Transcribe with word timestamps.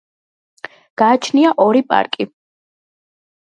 გააჩნია 1.03 1.53
ორი 1.67 1.85
პარკი. 1.95 2.31